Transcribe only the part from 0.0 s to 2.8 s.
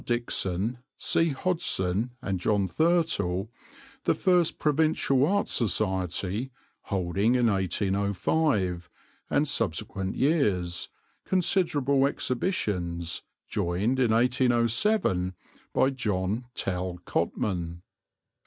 Dixon, C. Hodgson, and John